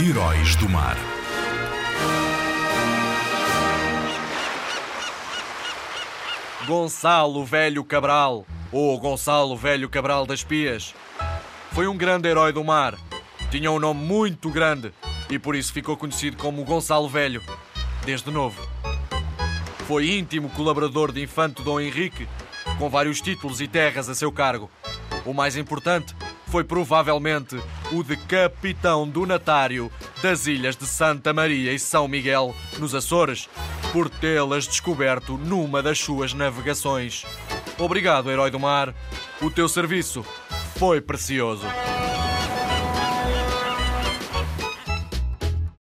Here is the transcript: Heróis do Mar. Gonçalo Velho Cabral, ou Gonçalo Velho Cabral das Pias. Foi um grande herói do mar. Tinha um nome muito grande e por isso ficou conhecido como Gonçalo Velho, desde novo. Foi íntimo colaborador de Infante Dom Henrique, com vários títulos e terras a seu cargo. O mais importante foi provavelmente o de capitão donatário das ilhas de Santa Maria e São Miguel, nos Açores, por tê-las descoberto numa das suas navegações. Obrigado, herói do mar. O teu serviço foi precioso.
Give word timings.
Heróis 0.00 0.56
do 0.56 0.68
Mar. 0.68 0.96
Gonçalo 6.66 7.44
Velho 7.44 7.84
Cabral, 7.84 8.44
ou 8.72 8.98
Gonçalo 8.98 9.56
Velho 9.56 9.88
Cabral 9.88 10.26
das 10.26 10.42
Pias. 10.42 10.92
Foi 11.70 11.86
um 11.86 11.96
grande 11.96 12.28
herói 12.28 12.52
do 12.52 12.64
mar. 12.64 12.98
Tinha 13.52 13.70
um 13.70 13.78
nome 13.78 14.04
muito 14.04 14.50
grande 14.50 14.92
e 15.30 15.38
por 15.38 15.54
isso 15.54 15.72
ficou 15.72 15.96
conhecido 15.96 16.36
como 16.38 16.64
Gonçalo 16.64 17.08
Velho, 17.08 17.40
desde 18.04 18.32
novo. 18.32 18.60
Foi 19.86 20.10
íntimo 20.10 20.50
colaborador 20.50 21.12
de 21.12 21.22
Infante 21.22 21.62
Dom 21.62 21.78
Henrique, 21.78 22.28
com 22.78 22.90
vários 22.90 23.20
títulos 23.20 23.60
e 23.60 23.68
terras 23.68 24.08
a 24.08 24.14
seu 24.14 24.32
cargo. 24.32 24.68
O 25.24 25.32
mais 25.32 25.56
importante 25.56 26.16
foi 26.54 26.62
provavelmente 26.62 27.60
o 27.90 28.04
de 28.04 28.16
capitão 28.16 29.08
donatário 29.08 29.90
das 30.22 30.46
ilhas 30.46 30.76
de 30.76 30.86
Santa 30.86 31.32
Maria 31.32 31.72
e 31.72 31.80
São 31.80 32.06
Miguel, 32.06 32.54
nos 32.78 32.94
Açores, 32.94 33.48
por 33.92 34.08
tê-las 34.08 34.68
descoberto 34.68 35.36
numa 35.36 35.82
das 35.82 35.98
suas 35.98 36.32
navegações. 36.32 37.26
Obrigado, 37.76 38.30
herói 38.30 38.52
do 38.52 38.60
mar. 38.60 38.94
O 39.42 39.50
teu 39.50 39.68
serviço 39.68 40.24
foi 40.78 41.00
precioso. 41.00 41.66